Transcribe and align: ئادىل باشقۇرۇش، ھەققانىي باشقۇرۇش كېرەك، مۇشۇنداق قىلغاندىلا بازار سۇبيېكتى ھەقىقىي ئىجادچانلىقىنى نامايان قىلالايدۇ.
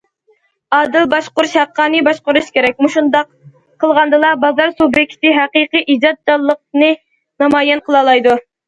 ئادىل 0.77 1.03
باشقۇرۇش، 1.11 1.53
ھەققانىي 1.61 2.03
باشقۇرۇش 2.07 2.49
كېرەك، 2.57 2.81
مۇشۇنداق 2.87 3.29
قىلغاندىلا 3.85 4.33
بازار 4.49 4.75
سۇبيېكتى 4.81 5.37
ھەقىقىي 5.41 5.87
ئىجادچانلىقىنى 5.97 6.93
نامايان 7.47 7.89
قىلالايدۇ. 7.91 8.41